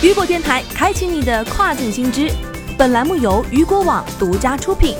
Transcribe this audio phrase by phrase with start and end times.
[0.00, 2.30] 雨果电台开启你的跨境新知，
[2.78, 4.94] 本栏目由雨果网独家出品。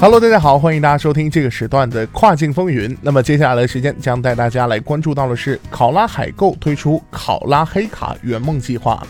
[0.00, 2.98] Hello，大家好，欢迎大家收听这个时段的跨境风云。
[3.00, 9.00] 那么接下来的时间将带大家来关注到的是，考拉海购推出考拉黑卡圆梦计划。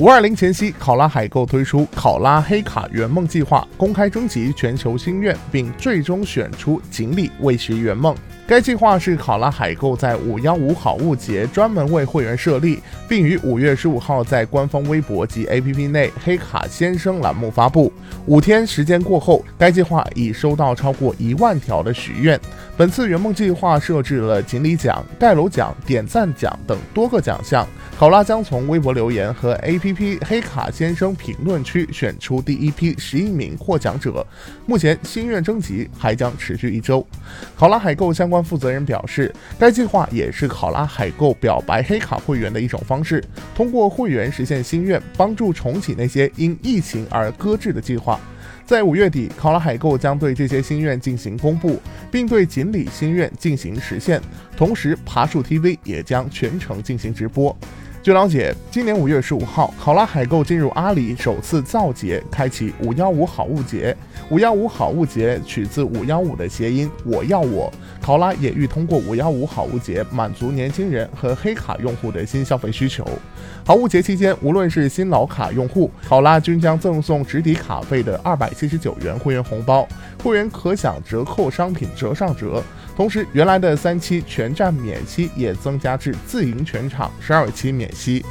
[0.00, 8.16] 五二零前夕，考拉海购推出考拉黑卡圆梦计划，公开征集全球心愿，并最终选出锦鲤为其圆梦。
[8.50, 17.92] 该计划是考拉海购在五幺五好物节专门为会员设立，并于五月十五号在官方微博及 APP 内“黑卡先生”栏目发布。
[18.26, 22.40] 五天时间过后，该计划已收到超过一万条的许愿。
[22.76, 27.64] 本次圆梦计划设置了锦鲤奖、盖楼奖、点赞奖等多个奖项。
[27.96, 34.26] 考拉将从微博留言和 APP 黑卡先生评论区选出第一批十一名获奖者。
[34.66, 37.06] 目前心愿征集还将持续一周。
[37.54, 43.22] 考拉海购相关负责人表示，该计划也是考拉海购表白黑卡会员的一种方式，
[43.54, 48.20] 通过会员实现心愿，帮助重启那些因疫情而搁置的计划。
[48.64, 54.20] 在五月底，考拉海购将对这些心愿进行公布，并对锦鲤心愿进行实现。
[54.56, 57.56] 同时，爬树 TV 也将全程进行直播。
[58.02, 63.94] 据了解，今年五月十五号，考拉海购进入阿里首次造节，开启五幺五好物节。
[64.30, 67.70] 五幺五好物节取自五幺五的谐音“我要我”。
[68.00, 73.06] 考拉也欲通过五幺五好物节满足年轻人和黑卡用户的新消费需求。
[73.66, 79.86] 好物节期间，无论是新老卡用户，考拉均将赠送直抵卡费的二百七十九元会员红包，
[80.24, 82.62] 会员可享折扣商品折上折。
[83.00, 88.22] 同时，原来的三期全站免息也增加至自营全场十二期免息。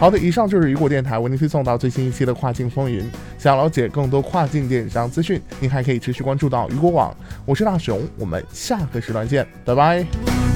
[0.00, 3.08] 好的，以上就是雨果电台为您推送到最新一期的跨境风云。
[3.38, 7.16] 想了解更多跨境电商资讯，您还可以持续关注到雨果网。
[7.46, 10.49] 我是大熊，我们下个时段见，拜拜。